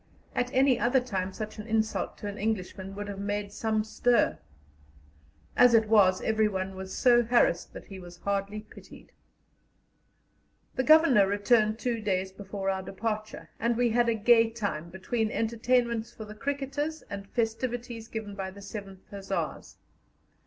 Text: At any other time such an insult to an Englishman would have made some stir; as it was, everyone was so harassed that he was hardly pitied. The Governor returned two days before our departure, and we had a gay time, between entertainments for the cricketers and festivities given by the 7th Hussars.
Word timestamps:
At 0.33 0.51
any 0.51 0.79
other 0.79 0.99
time 0.99 1.31
such 1.31 1.59
an 1.59 1.67
insult 1.67 2.17
to 2.17 2.27
an 2.27 2.39
Englishman 2.39 2.95
would 2.95 3.07
have 3.07 3.19
made 3.19 3.53
some 3.53 3.83
stir; 3.83 4.39
as 5.55 5.75
it 5.75 5.87
was, 5.87 6.23
everyone 6.23 6.75
was 6.75 6.91
so 6.91 7.21
harassed 7.21 7.71
that 7.73 7.85
he 7.85 7.99
was 7.99 8.17
hardly 8.17 8.61
pitied. 8.61 9.11
The 10.73 10.81
Governor 10.81 11.27
returned 11.27 11.77
two 11.77 12.01
days 12.01 12.31
before 12.31 12.67
our 12.71 12.81
departure, 12.81 13.51
and 13.59 13.77
we 13.77 13.91
had 13.91 14.09
a 14.09 14.15
gay 14.15 14.49
time, 14.49 14.89
between 14.89 15.29
entertainments 15.29 16.11
for 16.11 16.25
the 16.25 16.33
cricketers 16.33 17.03
and 17.03 17.29
festivities 17.29 18.07
given 18.07 18.33
by 18.33 18.49
the 18.49 18.61
7th 18.61 19.07
Hussars. 19.11 19.77